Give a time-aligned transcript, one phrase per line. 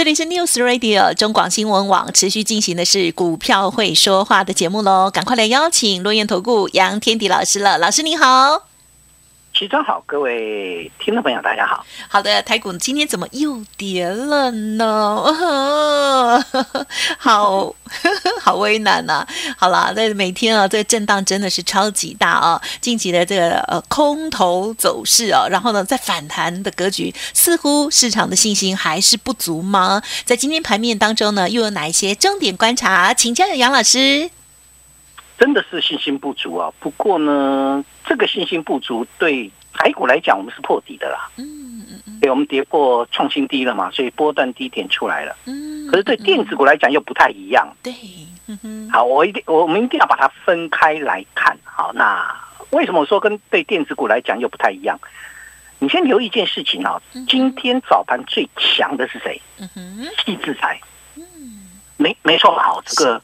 [0.00, 8.69] 这里是 News Radio 中广新闻网持续进行的是股票会说话的节目喽，赶快来邀请落雁投顾杨天迪老师了，老师你好。
[9.60, 11.84] 齐装好，各位听众朋友，大家好。
[12.08, 15.22] 好的，台股今天怎么又跌了呢？
[17.18, 17.74] 好
[18.40, 19.26] 好为难呐。
[19.58, 22.62] 好啦，这每天啊，这个震荡真的是超级大啊。
[22.80, 30.00] 近期的这个呃空头走势啊，然后呢，在反弹的格局，似乎市场的信心还是不足吗？
[30.24, 33.12] 在今天盘面当中呢，又有哪一些重点观察？
[33.12, 34.30] 请教杨老师。
[35.40, 36.70] 真的是信心不足啊！
[36.78, 41.30] 不过呢，这个信心不足对台股来讲，我们是破底的啦。
[41.38, 45.34] 嗯嗯嗯，对，我们跌破创新低了嘛，所以波段低点出来了。
[45.46, 47.66] 嗯，可是对电子股来讲又不太一样。
[47.82, 47.90] 对，
[48.48, 48.90] 嗯哼。
[48.90, 51.56] 好，我一定，我们一定要把它分开来看。
[51.64, 52.30] 好，那
[52.72, 55.00] 为什么说跟对电子股来讲又不太一样？
[55.78, 59.40] 你先留意一件事情啊，今天早盘最强的是谁？
[59.58, 60.78] 嗯哼，细制裁。
[61.16, 61.24] 嗯，
[61.96, 62.62] 没没错吧？
[62.62, 63.22] 好，这个。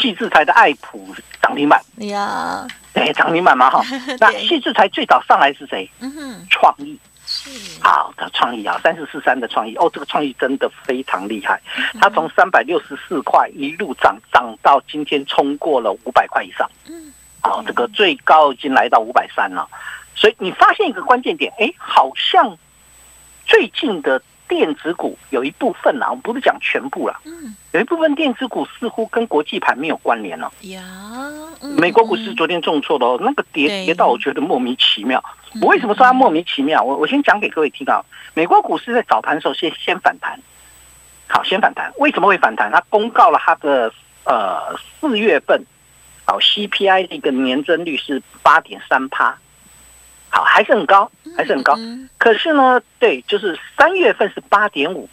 [0.00, 3.82] 细制材的爱普涨停板，哎呀，对，涨停板嘛哈。
[4.20, 5.90] 那细制材最早上来是谁？
[6.50, 6.98] 创意，
[7.80, 9.74] 好的创意啊，三四四三的创意。
[9.76, 11.60] 哦，这个创意真的非常厉害，
[12.00, 19.68] 它从三百六十四块一路涨涨到今天冲过了五百块以上，嗯，好，这个最高已经来到五百三了，
[20.14, 22.56] 所以你发现一个关键点，哎，好像
[23.46, 24.20] 最近的。
[24.48, 27.20] 电子股有一部分啊，我们不是讲全部啦。
[27.24, 30.52] 嗯，有一部分电子股似乎跟国际盘没有关联了。
[30.62, 30.82] 呀，
[31.78, 35.22] 美国股市昨天重挫的哦，那个跌跌到我觉得莫名其妙。
[35.60, 36.82] 我为什么说它莫名其妙？
[36.82, 38.04] 我我先讲给各位听啊。
[38.34, 40.38] 美国股市在早盘的时候先先反弹，
[41.28, 41.92] 好，先反弹。
[41.98, 42.70] 为什么会反弹？
[42.70, 43.92] 它公告了它的
[44.24, 45.64] 呃四月份，
[46.24, 49.36] 好 CPI 的一个年增率是八点三趴。
[50.36, 51.74] 好，还是很高，还是很高。
[52.18, 55.08] 可是呢，对，就是三月份是八点五。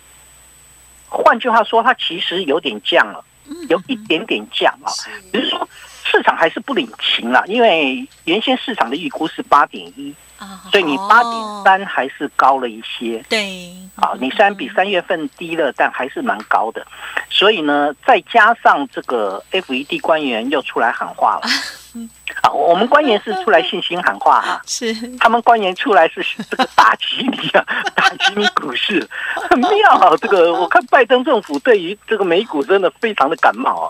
[1.07, 3.23] 换句话说，它其实有点降了，
[3.69, 4.91] 有一点点降啊。
[5.31, 5.65] 只是说
[6.03, 10.13] 市场还是不领情了，因为原先市场的预估是八点一。
[10.69, 11.33] 所以你八点
[11.63, 16.85] 三还是高了一些，对，啊，你虽然比三月份低了，但还是蛮高的。
[17.29, 21.43] 所以呢，再加上这个 FED 官员又出来喊话了，
[22.41, 27.65] 啊，我们官员是出来信心喊话哈， 是他们官员出来是这个打击你啊，
[27.95, 29.07] 打击你股市，
[29.49, 30.15] 很妙啊。
[30.21, 33.87] 这个我看拜登政府对于这个美股真的非常的感冒啊。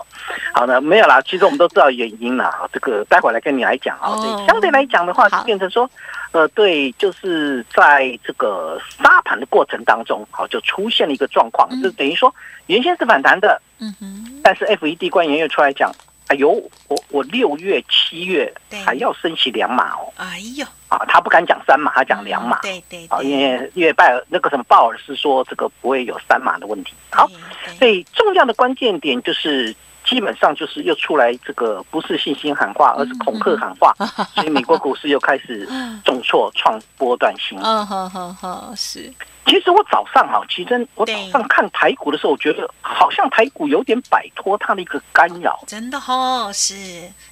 [0.52, 4.14] 好的，没有啦，其实我们都知道原因了，这个待会来跟你来讲啊。
[4.16, 5.88] 对，相对来讲的话，变成说。
[6.32, 12.34] 呃，对，就是在这个沙盘的过程当中，好，就出现了一个状况，就等于说
[12.66, 15.92] 原先是反弹的，嗯哼，但是 FED 官员又出来讲，
[16.28, 16.50] 哎呦，
[16.88, 18.52] 我我六月、七月
[18.84, 27.30] 还要升息两码哦，哎呦，啊，他不敢讲三码，他讲两码，对对，啊，因为因为拜尔那个什么鲍尔是说这个不会有三码的问题，好，
[27.78, 29.74] 所以重要的关键点就是。
[30.14, 33.92] 基本上就是又出来这个不是信心喊话，而是恐吓喊话，
[34.32, 35.68] 所以美国股市又开始
[36.04, 37.58] 重挫创波段新。
[37.60, 39.12] 嗯好好好，是。
[39.46, 45.58] 其实我早上哈，其实我早上看台股的时候，我觉得好像台股有点摆脱它的一个干扰。
[45.66, 46.76] 真的哈，是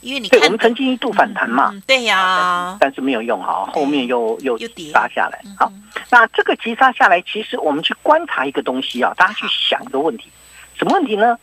[0.01, 5.41] 因为你对我们曾经一度反弹嘛，对呀，但是没有用哈，后面又又急杀下来。
[5.57, 5.73] 好，
[6.11, 10.29] 那这个急杀下来，其实我们去观察一个东西啊，大家去想一个问题，
[10.75, 11.39] 什么问题呢？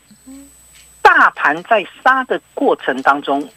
[1.10, 3.50] 大盘在杀的过程当中，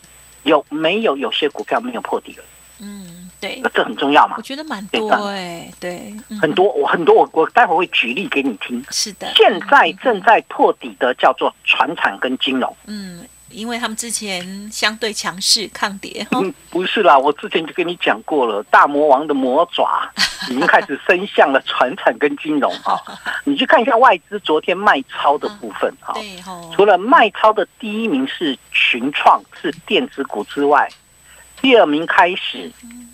[0.44, 2.44] 有没有有些股票没有破底了？
[2.80, 4.36] 嗯，对，那这很重要嘛。
[4.38, 8.82] 我觉得蛮多哎，对，很多我很多我我待会会举例给你听。
[8.90, 12.74] 是的，现在正在破底的叫做船产跟金融。
[12.86, 13.22] 嗯。
[13.52, 20.10] 因为他们之前相对强势抗跌，嗯，不是啦，我之前就跟你讲过了，大魔王的魔爪
[20.50, 22.98] 已经开始伸向了船产跟金融啊。
[23.44, 26.14] 你去看一下外资昨天卖超的部分啊，
[26.74, 30.88] 除了卖超的第一名是群创是电子股之外，
[31.60, 32.70] 第二名开始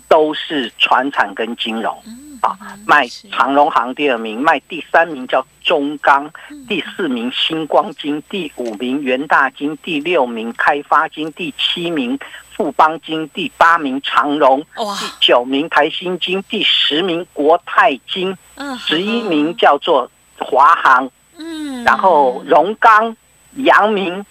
[0.07, 2.03] 都是船产跟金融。
[2.41, 6.31] 啊，卖长荣行第二名，卖第三名叫中钢，
[6.67, 12.17] 第四名星光金，第五名元大金，第六名开发金，第七名
[12.55, 18.37] 富邦金，第八名长荣，第九名台新金，第十名国泰金，
[18.77, 23.15] 十一名叫做华航，嗯，然后荣钢、
[23.55, 24.25] 阳明、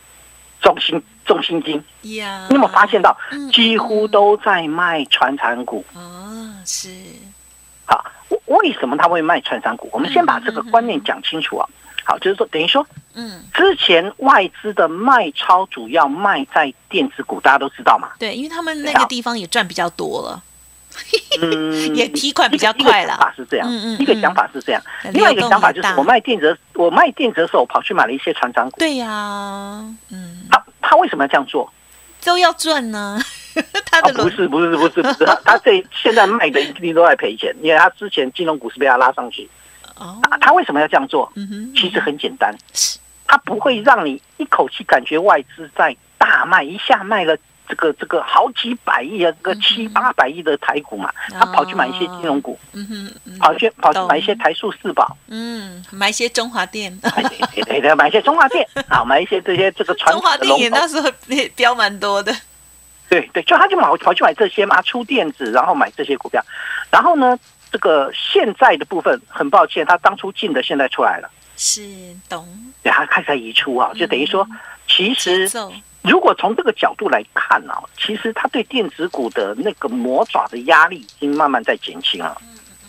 [0.61, 1.83] 中心中心金，
[2.17, 5.85] 呀，你有没有发现到嗯几乎都在卖传产股？
[5.95, 7.28] 哦，是，好，
[8.49, 9.89] 为为什么他会卖传产股？
[9.93, 11.69] 我们先把这个观念讲清楚啊。
[12.05, 18.09] 好，就是说，等于说嗯，之前外资的卖超主要卖在电子股，大家都知道嘛。
[18.19, 20.43] 对，因为他们那个地方也赚比较多了，
[21.43, 28.79] 嗯， 也提款比较快了一个讲法是这样，嗯嗯一个想法是这样，嗯另外一个想法就是我卖电子的，我卖电子的时候，我跑去买了一些船长股。
[28.79, 31.71] 对呀，嗯，他他为什么要这样做？
[32.25, 33.21] 都要赚呢，
[33.91, 39.49] 他啊，不是不是不是不是，他他这 现在卖的一定都在赔钱，因为他之前金融股是被他拉上去。
[39.97, 41.31] 哦，啊他为什么要这样做？
[41.75, 42.55] 其实很简单，
[43.27, 47.37] 他不会让你一口气感觉外资在大卖，一下卖了
[47.69, 57.23] 这个这个好几百亿啊，这个七八百亿的台股嘛，他跑去买一些金融股，嗯哼，嗯跑去跑去买一些台塑四宝，嗯，买一些中华店， 哎
[57.53, 60.59] 对对对，买一些中华电啊，买一些这些这个传中华统的龙头。
[60.59, 62.33] 店也那时候也标蛮多的，
[63.09, 66.43] 对对，就他就跑跑去买这些嘛，出电子，然后买这些股票，
[66.91, 67.39] 然后呢，
[67.73, 71.83] 这个现在的部分，很抱歉，他当初进的现在出来了，是
[72.29, 72.47] 懂。
[72.83, 74.47] 对，他开始在移出啊，就等于说，
[74.87, 75.59] 其节实，
[76.03, 82.89] 如果从这个角度来看啊，其实他对电子股的那个魔爪的压力已经慢慢在减轻了，嗯嗯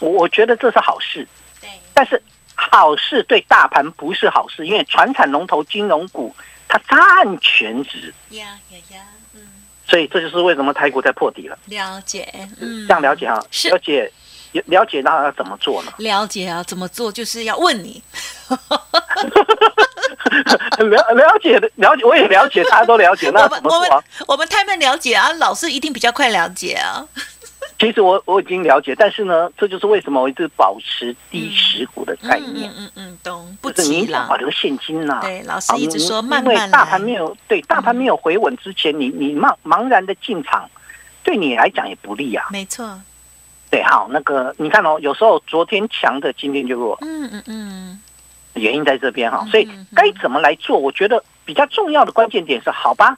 [0.00, 1.26] 我我觉得这是好事，
[1.60, 2.20] 对，但是
[2.54, 6.34] 好事对大盘不是好事，因为传产龙头金融股
[6.66, 9.27] 它占全值，呀呀呀，嗯，
[9.88, 11.56] 所以这就是为什么台股在破底了。
[11.66, 12.28] 了解，
[12.60, 14.12] 嗯，这样了解哈，是了解
[14.66, 15.92] 了解那要怎么做呢？
[15.98, 18.02] 了解啊，怎么做就是要问你，
[20.78, 24.04] 了了解的了解，我也了解，大家都了解，那 我们我们怎么做啊？
[24.26, 27.04] 我们太慢了解啊，老师一定比较快了解啊，
[27.78, 32.68] 其实我我已经了解，但是呢，这就是为什么我一直保持低持股的概念。
[32.76, 35.20] 嗯，嗯嗯，懂，不就是你保，留现金呐。
[35.22, 40.68] 对，老师一直说你慢慢因为大盘来，没有对大盘没有回稳之前，你你茫茫然的进场，
[41.22, 42.46] 对你来讲也不利啊。
[42.50, 43.00] 没错，
[43.70, 48.00] 对，好，那个你看哦，有时候昨天强的，今天就弱，嗯嗯嗯，
[48.54, 49.50] 原因在这边哈嗯。
[49.52, 50.76] 所以嗯该怎么来做？
[50.76, 53.16] 我觉得比较重要的关键点是，好吧，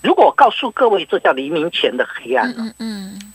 [0.00, 3.32] 如果我告诉各位这叫黎明前的黑暗嗯了，嗯嗯，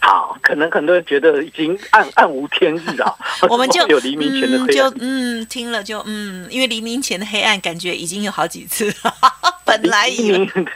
[0.00, 3.14] 好，可能很多人觉得已经暗暗无天日啊，
[3.50, 4.92] 我们就 有黎明前的黑暗。
[5.00, 8.92] 嗯听了就嗯，因为黎明前的黑暗感觉已经有好几次，
[9.64, 10.66] 本来以为黎明，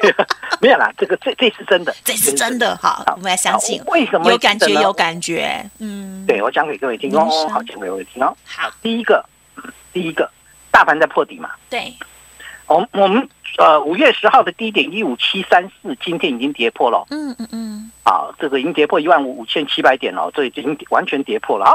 [0.00, 0.26] 对啊，
[0.60, 3.78] 没有啦，这个这这是真的，这是真的，好，我们来相信。
[3.80, 8.36] 好，为什么有感觉有感觉，嗯，对，我讲给各位听哦，好，讲给各位听哦。
[8.44, 9.24] 好，第一个，
[9.92, 10.30] 第一个，
[10.70, 11.50] 大盘在破底嘛。
[11.70, 11.92] 对，
[12.66, 16.98] 我们呃五月十号的低点一五七三四，今天已经跌破了。
[16.98, 21.64] 哦嗯嗯嗯，啊，这个已经跌破一万五五千七百点了，这已经完全跌破了。
[21.64, 21.72] 啊。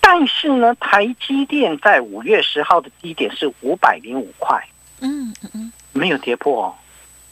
[0.00, 4.60] 但是呢，台积电在五月十号的低点是五百零五块，
[5.00, 6.74] 嗯嗯嗯，没有跌破哦，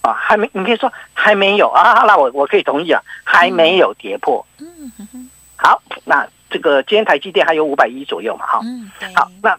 [0.02, 1.68] 啊，还没，你可以说还没有。
[1.70, 4.44] 啊，那，我我可以同意啊，还没有跌破。
[4.58, 5.30] 嗯嗯嗯。
[5.56, 9.58] 好，那这个今天台积电还有五百一左右嘛，哈，嗯，好，那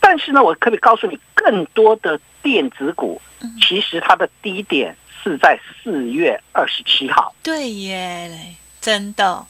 [0.00, 3.52] 但是呢，我可不可以告诉你，更多的电子股嗯。
[3.60, 8.30] 其实它的低点是在四月二十七号，对耶，
[8.80, 9.44] 真的，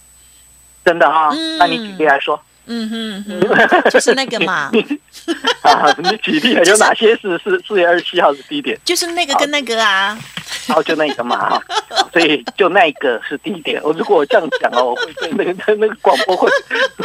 [0.83, 1.59] 真的哈、嗯。
[1.59, 4.71] 那你举例来说，嗯哼哼，就是那个嘛，
[5.63, 8.79] 啊，你举例有哪些是是四月二十七号是低点？
[8.85, 10.19] 就是那个跟那个啊，
[10.67, 11.63] 然后就那个嘛哈，
[12.13, 13.81] 所以就那个是低点。
[13.83, 16.51] 我如果我这样讲哦，我会被那个那个广播会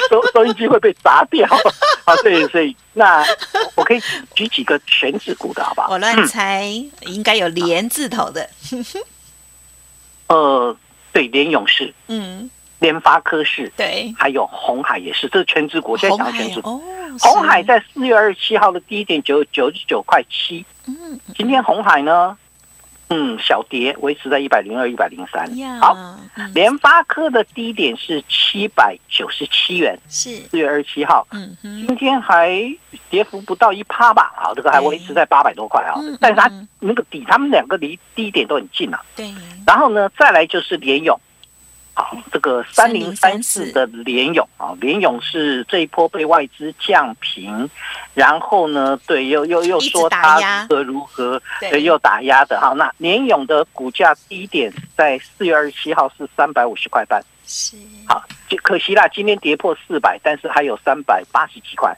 [0.09, 1.47] 收收音机会被砸掉。
[2.05, 3.23] 啊，所以所以那
[3.75, 4.01] 我可以
[4.33, 5.89] 举几个全指股的好不好？
[5.91, 6.63] 我乱猜，
[7.01, 8.49] 应该有连字头的，
[10.27, 10.75] 呃，
[11.13, 12.49] 对，连勇士、嗯，
[12.81, 15.91] 联发科是，对，还有红海也是，这是全指股。
[15.91, 16.71] 我现在讲全指股。
[16.71, 16.81] 哦，
[17.19, 22.35] 红海，在四月二十七号的低点九九十九块七，嗯今天红海呢，
[23.09, 25.45] 嗯，小跌，维持在一百零二、一百零三。
[25.79, 25.95] 好，
[26.35, 26.51] 嗯。
[26.55, 32.49] 联发科的低点是七百九十七元，是，四月二十七号，嗯哼，今天还
[33.11, 35.93] 跌幅不到一趴吧，好，这个还维持在八百多块啊。
[35.97, 38.99] 嗯，但是它嗯那个底，他们两个离低点都很近啊。
[39.15, 39.31] 对，
[39.67, 41.19] 然后呢，再来就是联勇，
[41.93, 43.65] 好，这个三零三四。
[43.65, 47.69] 3034的联勇啊，联勇是这一波被外资降平，
[48.13, 51.69] 然后呢，对，又又又说它如何如何，对。
[51.71, 52.59] 对，又打压的。
[52.59, 52.73] 哈。
[52.77, 57.75] 那联勇的股价低点在四月二十七号是三百五十块半，是，
[58.07, 61.93] 好，就可惜啦，今天跌破四百，但是还有三百八十几块，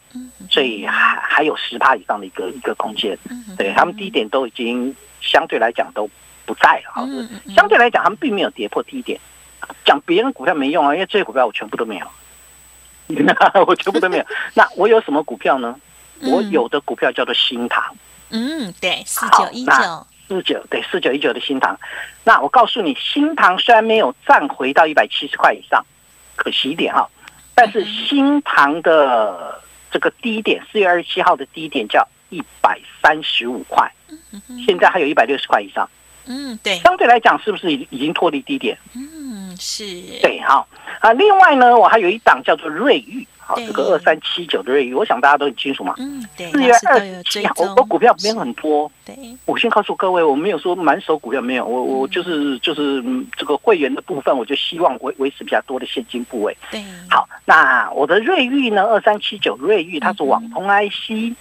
[0.49, 3.15] 所以还还有十趴以上的一个一个空间。
[3.57, 6.09] 对他们低点都已经相对来讲都
[6.47, 7.53] 不在了，好，嗯嗯嗯。
[7.53, 9.19] 相对来讲他们并没有跌破低点。
[9.85, 12.07] 讲别人股票没用啊，因为这些股票我全部都没有，
[13.67, 14.25] 我全部都没有。
[14.55, 15.75] 那我有什么股票呢？
[16.21, 17.83] 我嗯有的股票叫做新塘，
[18.29, 21.77] 嗯，对，四九一九，四九对四九一九的新塘。
[22.23, 25.85] 那我告诉你，新塘虽然没有站回到一百七十块以上，
[26.37, 27.09] 可惜一点哈，
[27.53, 33.91] 但是新塘的这个低点，四月二十七号的低点叫一百三十五块，
[34.65, 35.89] 现在还有一百六十块以上。
[36.25, 38.77] 嗯，对，相对来讲，是不是已已经脱离低点？
[38.95, 39.83] 嗯，是。
[40.21, 40.67] 对，好
[40.99, 41.13] 啊。
[41.13, 45.93] 另外呢，我还有一档叫做瑞玉，好，这个二三七九的瑞玉，我想大家都很清楚嘛。
[45.97, 46.51] 嗯，对。
[46.51, 48.91] 四月二十七号，我我股票没有很多。
[49.05, 49.15] 对。
[49.45, 53.03] 我先告诉各位，我没有说满手股票没有，我我就是就是
[53.37, 56.55] 这个会员的部分，我就希望维维持比较多的现金部位。
[56.71, 56.83] 对。
[57.09, 58.83] 好，那我的瑞玉呢？
[58.83, 61.35] 二三七九瑞玉，它是网通 IC，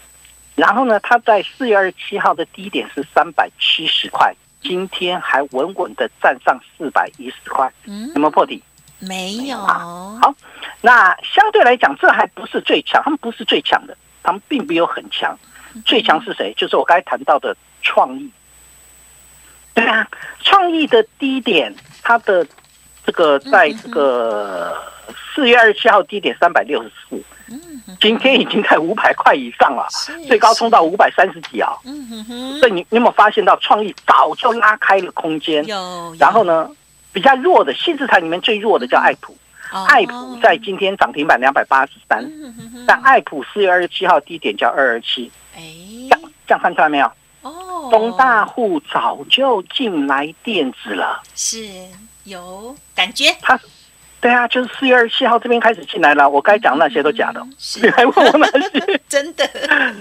[0.54, 4.34] 然后呢，它在四月二十七号的低点是三百七十块。
[4.62, 8.62] 今天还稳稳的站上四百一十块，嗯，有没有破底？
[8.98, 9.56] 没有。
[9.58, 10.32] 好，
[10.80, 15.36] 那相对来讲，这还不是最强，他们不是最强的，他们并没有很强。
[15.84, 16.54] 最强是谁？
[16.56, 18.30] 就是我刚才谈到的创意。
[19.74, 20.06] 对啊，
[20.40, 22.46] 创意的低点，它的
[23.04, 24.80] 这个在这个
[25.34, 27.24] 四月二十七号低点三百六十四。
[28.00, 29.86] 今天已经在五百块以上了，
[30.26, 31.72] 最高冲到五百三十几啊！
[31.84, 35.64] 嗯哼哼所以你你有没有发现到创意早就拉开了空间？
[35.66, 36.14] 有。
[36.18, 36.70] 然后呢，
[37.12, 39.36] 比较弱的新资产里面最弱的叫爱普，
[39.88, 42.30] 爱普在今天涨停板两百八十三，
[42.86, 45.62] 但爱普四月二十七号低点叫二二七，哎，
[46.10, 47.10] 这样这样看出来没有？
[47.42, 51.66] 哦，东大户早就进来电子了，是
[52.24, 53.34] 有感觉。
[53.42, 53.58] 他。
[54.22, 56.30] 对啊，就是四月二十七号这边开始进来了。
[56.30, 57.44] 我该讲那些都假的，
[57.82, 59.00] 你还问我那些？
[59.08, 59.44] 真的，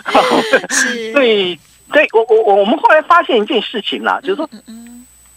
[0.70, 1.12] 是。
[1.12, 1.60] 对，
[1.92, 4.48] 对我我我我们后来发现一件事情啦，就是说，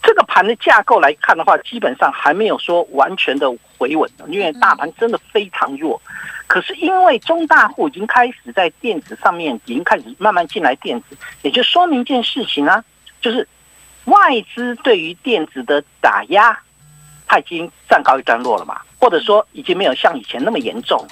[0.03, 3.49] 这个盘的架构来看的话，基本上还没有说完全的
[3.79, 5.99] 回稳，因为大盘真的非常弱。
[6.45, 12.83] 可是因为中大户已经开始在电子上面已经开始慢慢进来电子，也就说明一件事情啊，
[13.19, 13.47] 就是
[14.05, 16.59] 外资对于电子的打压。
[17.27, 21.05] 它已经站高一段落了嘛，或者说已经没有像以前那么严重，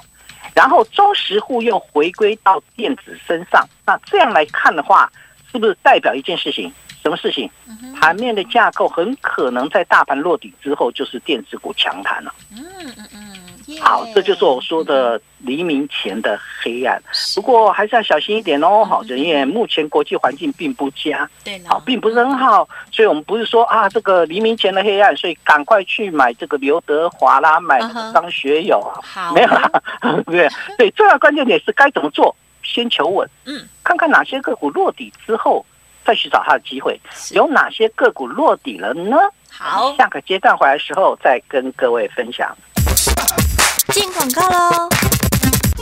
[0.53, 5.11] 然后中实户又回归到电子身上，那这样来看的话，
[5.51, 6.71] 是不是代表一件事情？
[7.01, 7.49] 什么事情？
[7.99, 12.33] 盘面的架构很可能在大盘落底之后，就是电子股强弹了。
[12.51, 12.63] 嗯
[12.97, 13.32] 嗯嗯。
[13.81, 17.01] 好，这就是我说的黎明前的黑暗。
[17.35, 18.83] 不过还是要小心一点哦。
[18.83, 22.67] 好，因为目前国际环境并不佳，对，好，并不是很好。
[22.91, 27.79] 所以我们不是说啊，这个黎明前的黑暗，所以赶快去买这个刘德华啦，买
[28.13, 29.69] 张学友啊，好，没有啦。
[30.25, 32.35] 对 对，重要关键点是该怎么做？
[32.63, 35.65] 先求稳，嗯，看看哪些个股落底之后，
[36.05, 36.97] 再去找它的机会。
[37.31, 39.17] 有哪些个股落底了呢？
[39.51, 42.55] 好，下个阶段回来时候再跟各位分享。
[43.93, 44.89] 进广告喽！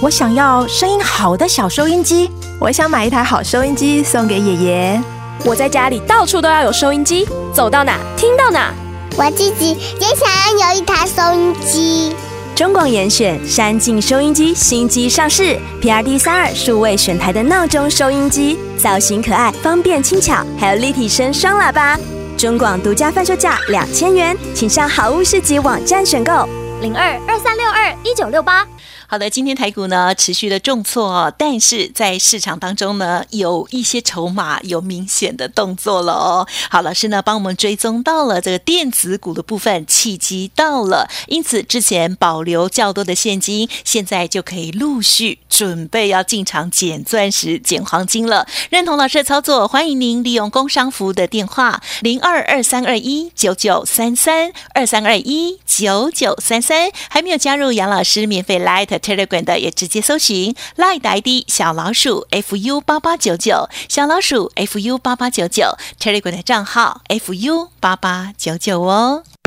[0.02, 5.02] 我想要声音好的小收音机，我想买一台好收音机送给爷爷。
[5.46, 8.74] 我在家里到处都要有收音机，走到哪听到哪。
[9.16, 12.14] 我自己也想要有一台收音机。
[12.54, 21.98] 中广严选山境收音机新机上市，PRD 三二数位选台的闹钟收音机，造型可爱，方便轻巧，还有立体声双喇叭。
[22.38, 26.46] 中广独家贩售价两千元，请上好物市集网站选购。
[26.82, 28.68] 零二二三六二一九六八。
[29.12, 36.48] 好的，今天台股呢持续的重挫，但是在市场当中呢有一些筹码有明显的动作了哦。
[36.70, 48.48] 好，老师呢帮我们追踪到了这个电子股的部分契机到了，因此之前保留较多的现金，现在就可以陆续准备要进场捡钻石、捡黄金了。
[48.70, 59.01] 认同老师的操作，欢迎您利用工商服务的电话零二二三二一九九三三二三二一九九三三，还没有加入杨老师免费 Light。
[59.02, 69.24] Telegram 的也直接搜寻 Line 的 ID 小老鼠 fu 八八九九，小老鼠 fu 八八九九，Telegram 的账号 fu 八八九九哦。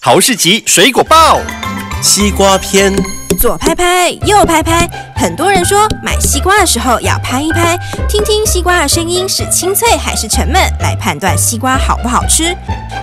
[0.00, 1.40] 豪士集水果报，
[2.00, 2.94] 西瓜篇，
[3.38, 4.88] 左拍拍，右拍拍。
[5.16, 7.76] 很多人说买西瓜的时候要拍一拍，
[8.08, 12.56] 听听西瓜的声音是清脆还是沉闷，来判断西瓜好不好吃。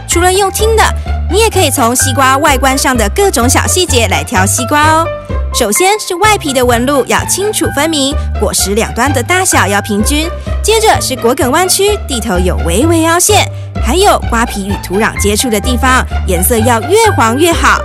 [0.07, 0.83] 除了用听的，
[1.29, 5.05] 你也可以从西瓜外观上的各种小细节来挑西瓜哦。
[5.57, 10.29] 首先是外皮的纹路要清楚分明，果实两端的大小要平均。
[10.61, 13.47] 接着是果梗弯曲，地头有微微凹陷，
[13.81, 17.79] 还有瓜皮与土壤接触的地方，颜色要越黄越好。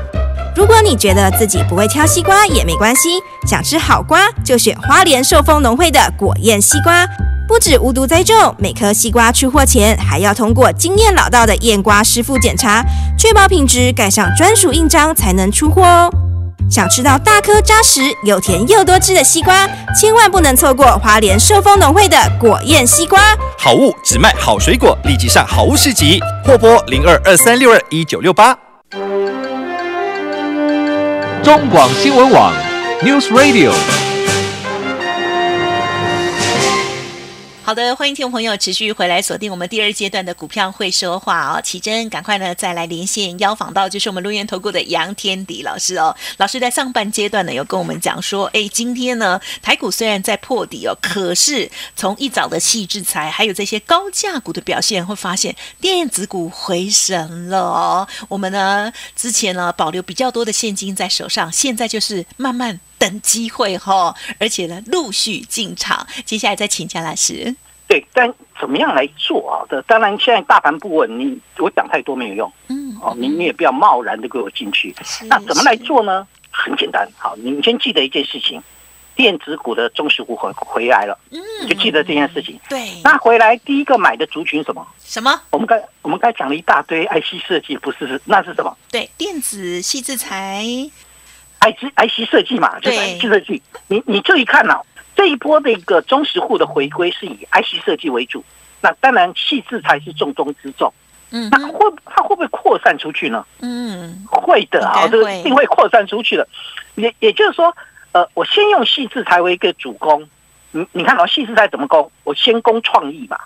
[0.57, 7.07] 如果你觉得自己不会挑西瓜也没关系，想吃好瓜就选花莲寿丰农会的果宴西瓜。
[7.47, 12.85] 不止无毒栽种，每颗西瓜出货前还要通过经验老道的验瓜师傅检查，
[13.17, 16.11] 确保品质，盖上专属印章才能出货哦。
[16.71, 19.69] 想吃到大颗扎实、又甜又多汁的西瓜，
[20.00, 23.37] 千万不能错过花莲寿丰农会的果宴西瓜。
[23.59, 28.57] 好物只卖好水果，立即上好物市集，或拨零二二三六二一九六八。
[31.43, 32.55] 中广新闻网
[33.03, 33.73] ，News Radio。
[37.71, 41.61] 好的，欢迎听众朋友持续回来锁定我们第二阶段的股票会说话哦。
[41.62, 46.12] 奇珍，赶快呢再来连线邀访到就是我们录音投顾的杨天迪老师哦。
[46.39, 58.09] 老师在上半阶段呢有跟我们讲说，哎，今天呢台股虽然在破底哦，可是从一早的细制裁还有这些高价股的表现，会发现电子股回神了哦。
[58.29, 62.81] 我们呢之前呢保留比较多的现金在手上，现在就是慢慢。
[63.00, 66.07] 等机会哈，而且呢，陆续进场。
[66.26, 67.57] 接下来再请江老师。
[67.88, 69.66] 对，但怎么样来做啊？
[69.69, 72.52] 这当然，现在大盘不稳，你我讲太多没有用。
[72.69, 74.95] 嗯，哦，你你也不要贸然的给我进去。
[75.25, 76.25] 那怎么来做呢？
[76.52, 78.62] 很简单，好，你先记得一件事情：
[79.16, 81.19] 电子股的中石股回回来了。
[81.30, 82.61] 嗯，就记得这件事情。
[82.69, 84.87] 对，那回来第一个买的族群什么？
[85.04, 85.40] 什么？
[85.50, 88.21] 我们刚我们刚讲了一大堆 IC 设计，不是？
[88.25, 88.76] 那是什么？
[88.90, 90.64] 对，电子细制材。
[91.61, 93.62] I C I C 设计嘛，就是 I C 设计。
[93.87, 94.81] 你你注意看呐，
[95.14, 98.45] 这一波的一个中实户的回归是以 I C 设计为主，
[98.81, 100.93] 那当然细致才是重中之重。
[101.31, 103.47] 嗯，那会它会不会扩散出去呢？
[103.61, 106.49] 嗯，会的啊，这个一定会扩散出去的。
[106.97, 107.76] 也也就是说，
[108.12, 110.29] 呃，我先用细致才为一个主攻。
[110.73, 112.11] 你你看到细致才怎么攻？
[112.25, 113.38] 我先攻创意嘛。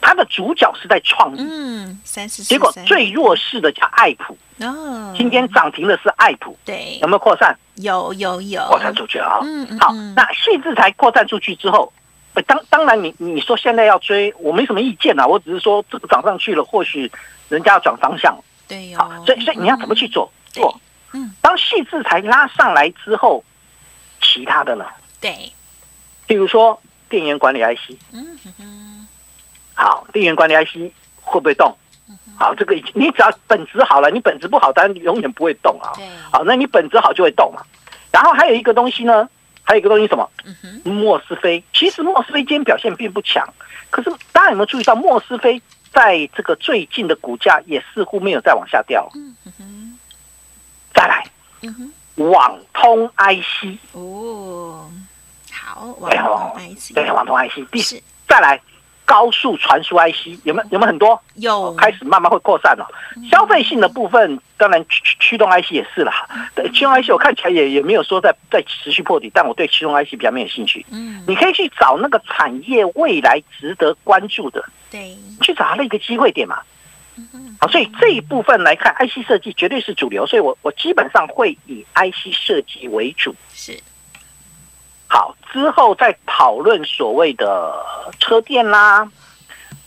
[0.00, 4.36] 它的主角是在创意，嗯，三十结果最弱势的叫爱普。
[4.60, 7.56] 哦，今天涨停的是爱普，对，有没有扩散？
[7.76, 8.64] 有有有。
[8.66, 9.40] 扩散出去啊！
[9.42, 11.92] 嗯好，那细致才扩散出去之后，
[12.46, 17.10] 当当然你你说现在要追，我没什么意见啊，我只是说这个涨上去了，或许
[17.48, 20.30] 人家要转方向，对，好，所以所以你要怎么去做？
[20.52, 20.80] 做，
[21.12, 23.42] 嗯，当细致才拉上来之后，
[24.20, 24.84] 其他的呢？
[25.20, 25.52] 对，
[26.28, 28.83] 比如说电源管理 IC，嗯哼哼。
[29.74, 31.76] 好，电源管理 IC 会不会动？
[32.36, 35.92] 好，这个你只要本质好了，你本质不好，当然永远不会动啊。
[36.32, 37.62] 好，那你本质好就会动嘛。
[38.10, 39.28] 然后还有一个东西呢，
[39.62, 40.28] 还有一个东西什么？
[40.84, 41.62] 莫斯菲。
[41.72, 43.48] 其实莫斯菲今天表现并不强，
[43.90, 45.60] 可是大家有没有注意到莫斯菲
[45.92, 49.08] 在这个最近的股价也似乎没有再往下掉？
[49.14, 49.98] 嗯哼。
[50.92, 51.26] 再来，
[52.16, 53.78] 网通 IC。
[53.92, 54.90] 哦，
[55.52, 56.94] 好，网通 IC。
[56.94, 57.70] 对，网通 IC。
[57.70, 58.60] 第四，再来。
[59.04, 61.20] 高速传输 IC 有没有有没有很多？
[61.34, 62.86] 有，开始慢慢会扩散了。
[63.30, 66.12] 消费性的部分，当然驱驱动 IC 也是了。
[66.54, 70.84] 对，驱动 IC 我看起来也也没有说在在持续破底，但我对驱动 IC 比较没有兴趣。
[70.90, 76.60] 嗯，你可以去找那个产业未来值得关注的，对，去找那个机会点嘛。
[77.60, 83.34] 好，所以这一部分来看，IC 设计绝对是主流，所以我我基本上会以 IC 设计为主。
[83.52, 83.78] 是。
[85.14, 87.72] 好，之后再讨论所谓的
[88.18, 89.08] 车电啦、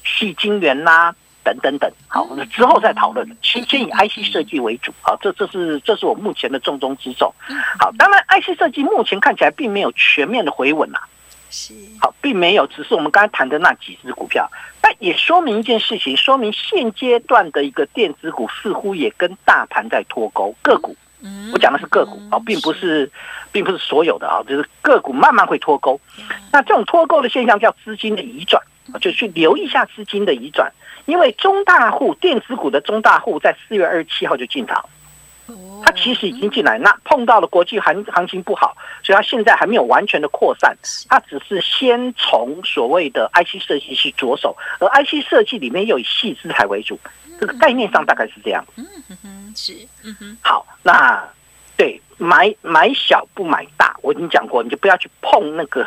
[0.05, 1.13] 细晶圆啦
[1.43, 1.91] 等等等。
[2.07, 3.27] 好，那之后再讨论。
[3.41, 4.93] 先先以 IC 设计为主。
[5.01, 7.29] 好，这这是这是我目前的重中之重。
[7.77, 10.99] 好，当然 IC 设计目前看起来并没有全面的回稳啊。
[11.49, 11.73] 是。
[11.99, 14.49] 好，并没有，只是我们刚才谈的那几只股票。
[14.79, 20.95] 但也说明一件事情，说明现阶段的一个电子股似乎也跟大盘在脱钩，个股。
[21.51, 23.11] 我讲的是个股啊，并不是，
[23.51, 25.99] 并不是所有的啊，就是个股慢慢会脱钩。
[26.51, 28.61] 那这种脱钩的现象叫资金的移转，
[29.01, 30.71] 就去留意一下资金的移转。
[31.05, 34.83] 因为中大户电子股的中大户在四月二十七号就进场，
[35.83, 40.75] 他其实已经进来，那碰到了国际行行情不好，所以他现在还没有完全的扩散，
[41.07, 46.99] 他只是先从所谓的 IC 设计去着手，而 IC 设计里面又以细资材为主，
[47.39, 48.65] 这个概念上大概是这样。
[48.75, 48.85] 嗯
[49.23, 51.23] 哼是，嗯哼，好，那
[51.77, 55.85] 对买买小不买大，我已经讲过，你就不要去碰那个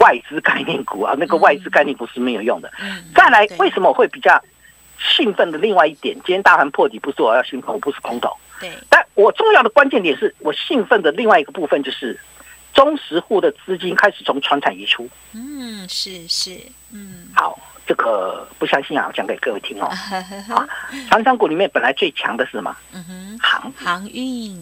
[0.00, 2.70] 外资概念股啊，那个外资概念股是没有用的。
[3.14, 4.42] 再来，为什么我会比较
[4.98, 5.58] 兴奋的？
[5.58, 8.30] 另外一点，今天大盘破底，不是我要兴奋，我不是空头。
[8.60, 12.18] 对，但我重要的关键点是我兴奋的另外一个部分，就是
[12.74, 15.08] 中实户的资金开始从船产移出。
[15.32, 16.60] 嗯，是是，
[16.92, 17.58] 嗯，好。
[17.86, 19.86] 这个不相信啊，我讲给各位听哦。
[20.54, 20.68] 啊，
[21.08, 22.76] 长商股里面本来最强的是什么？
[22.92, 24.54] 嗯哼，航航运。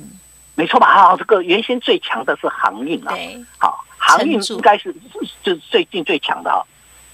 [0.55, 0.87] 没错吧？
[0.87, 4.95] 啊，这个原先最强的是航运啊，对，好，航运应该是
[5.43, 6.63] 就是最近最强的啊。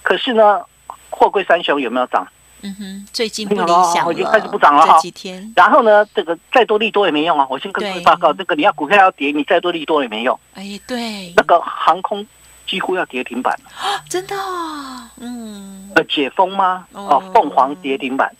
[0.02, 0.60] 可是呢，
[1.08, 2.28] 货柜三雄有没有涨？
[2.62, 7.46] 嗯哼，最近不理想了，已经开始不涨了这哈几天，然后呢，这个再多利多也没用啊。
[7.50, 10.38] 我先跟各位对报告，这个你要股票要跌，你再多利多也没用。
[10.54, 12.26] 哎，对那，个航空
[12.66, 13.70] 几乎要跌停板了，
[14.08, 16.86] 真的哦，嗯，呃，解封吗？
[16.92, 18.34] 哦哦，凤凰跌停板，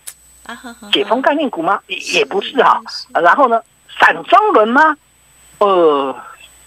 [0.92, 1.80] 解封概念股吗？
[1.88, 2.80] 也也不是哈。
[3.14, 3.60] 然后呢，
[3.98, 4.96] 散装轮吗？
[5.58, 6.16] 呃，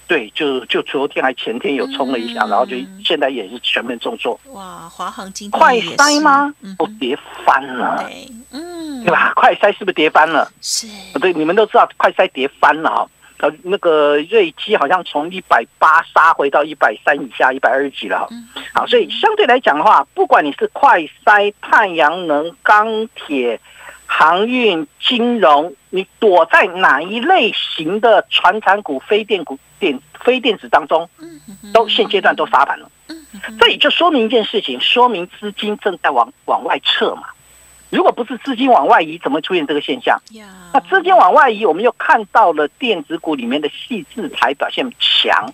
[0.07, 4.39] 对，就就昨天还前天有冲了一下，嗯然后就现在也是全面重挫。
[4.53, 6.75] 哇，华航今天快也是筛吗嗯？
[6.79, 9.33] 哦跌翻了，对，嗯，对吧？
[9.35, 10.51] 快塞是不是跌翻了？
[10.61, 10.87] 是，
[11.19, 13.07] 对，你们都知道快塞跌翻了哈。
[13.39, 18.27] 呃，那个瑞基好像从一百八杀回到一百三以下，一百二十几了哈。
[18.31, 23.59] 嗯好，所以相对来讲的话，不管你是快筛、太阳能、钢铁、
[24.17, 31.37] 航运、金融，你躲在哪一类型的传产股、非电股、电非电子当中，嗯
[31.73, 32.89] 都现阶段都杀盘了。
[33.09, 33.25] 嗯
[33.59, 37.23] 这也就说明一件事情，说明资金正在往往外撤嘛。
[37.89, 40.17] 如果不是资金往外移，怎么会出现这个现象？
[40.73, 45.53] 那资金往外移，我们又看到了电子股里面的细字台表现强，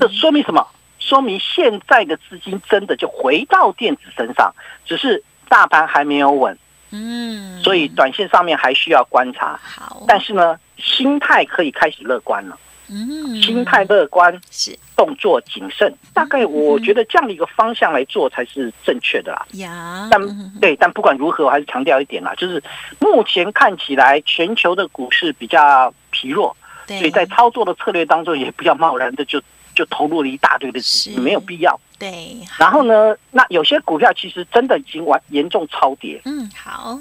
[0.00, 0.66] 这说明什么？
[0.98, 4.52] 说明现在的资金真的就回到电子身上，
[4.84, 6.58] 只是大盘还没有稳，
[6.90, 9.58] 嗯，所以短线上面还需要观察。
[9.62, 14.78] 好，但是呢，心态可以开始乐观了，嗯，心态乐观，是。
[14.96, 15.90] 动作谨慎。
[16.12, 19.46] 大概我觉得这样的一个方向来做才是正确的啦。
[19.52, 20.20] 呀，但
[20.60, 22.62] 对，但不管如何，我还是强调一点啦，就是
[22.98, 26.54] 目前看起来全球的股市比较疲弱，
[26.86, 29.40] 所以在操作的策略当中也不要贸然的就
[29.80, 31.80] 就投入了一大堆的资金，没有必要。
[31.98, 36.98] 对，然后呢，那有些股票其实真的已经完严重超跌，嗯，好，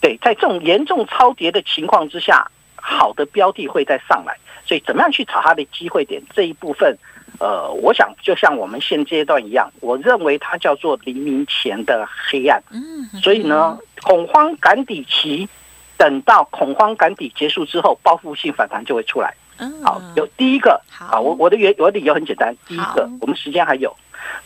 [0.00, 6.96] 对，在这种严重超跌的情况之下，好的标的会再上来，所以怎么样去找它的机会点这一部分，
[7.40, 12.62] 呃，我想就像我们现阶段一样，我认为它叫做黎明前的黑暗。
[12.70, 15.48] 嗯，所以呢，恐慌赶底期，
[15.96, 19.34] 等到恐慌赶底结束之后，报复性反弹就会出来。
[19.58, 23.94] 嗯，好，有第一个，好啊，我我的原我的理由很简单，第一个，我们时间还有，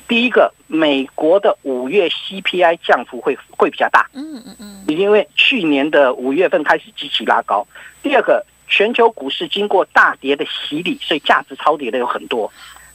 [0.09, 7.67] 第一个，美国的五月 CPI 降幅会会比较大，嗯嗯嗯，因为去年的五月份开始积极拉高。
[8.03, 12.51] 第二个，全球股市经过大跌的洗礼，所以价值超跌的有很多。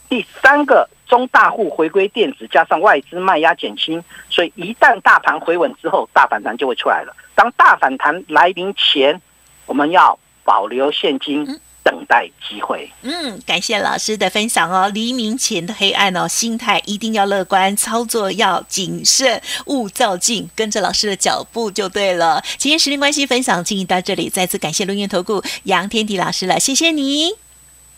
[0.10, 7.16] 第三个，中大户回归电子，加上外资卖压减轻，所以一旦大盘回稳之后，大反弹就会出来了。
[7.36, 9.22] 当大反弹来临前，
[9.66, 12.92] 我们要保留现金嗯，等待机会。
[13.02, 14.92] 嗯，感谢老师的分享哦。
[14.94, 22.44] 黎明前的黑暗哦，心态一定要乐观，操作要谨慎，勿躁进，跟着老师的脚步就对了。
[22.58, 27.30] 今天时间关系，分享进行到这里，再次感谢录音投顾杨天迪老师了，谢谢你。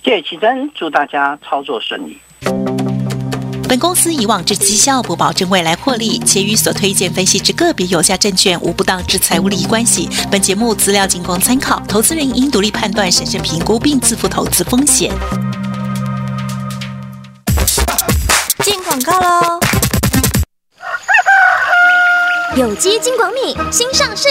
[0.03, 2.19] 谢谢奇珍，祝大家操作顺利。
[3.69, 10.09] 本公司以往之绩效不保证未来获利，且与所推荐分析之个别有价证券无不当之财务利益关系。
[10.31, 15.11] 本节目资料仅供参考，投资人应独立判断、审慎评估并自负投资风险。
[18.63, 19.59] 进广告喽！
[22.55, 24.27] 有机金广米新上市，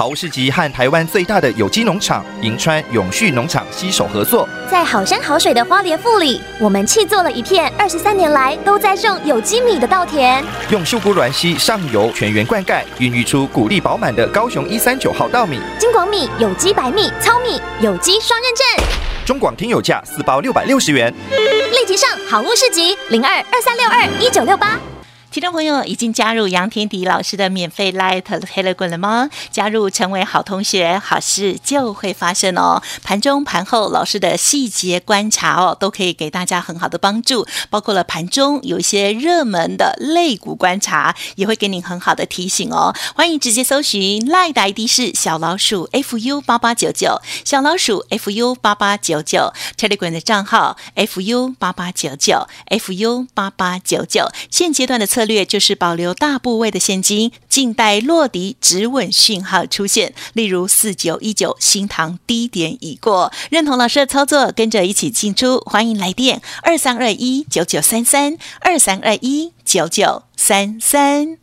[0.00, 10.42] 好物市集和台湾最大的有机农场银川永续农场携手合作，在好山好水的花莲富里，我们砌做了一片二十三年来都在种有机米的稻田。
[10.70, 15.60] 用秀姑峦溪上游全员灌溉，孕育出谷粒饱满的高雄一三九号稻米。
[15.78, 18.86] 金广米有机白米、糙米有机双认证，
[19.26, 21.14] 中广听友价四包六百六十元。
[21.72, 24.78] 立即上好物市集零二二三六二一九六八。
[25.30, 29.30] 听众朋友已经加入杨天迪老师的免费 Light Telegram 了吗？
[29.52, 32.82] 加入成为好同学，好事就会发生哦。
[33.04, 42.92] 盘中盘后老师的细节观察哦，都可以给大家很好的帮助，包括了盘中有一些热门的类股观察，也会给你很好的提醒哦。
[43.14, 54.28] 欢迎直接搜寻 Light 的 ID 是小老鼠 fu 八八九九，小老鼠 fu 八八九九，Telegram 的账号 fu 八八九九 fu 八八九九。
[54.50, 71.36] 现阶段的测策略就是保留大部位的现金，静待落底止稳讯号出现，例如四九一九新塘低点已过，认同老师的操作，跟着一起进出，欢迎来电二三二一九九三三二三二一九九三三。